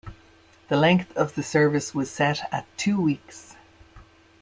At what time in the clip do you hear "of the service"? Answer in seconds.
1.15-1.93